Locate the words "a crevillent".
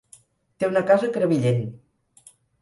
1.09-1.61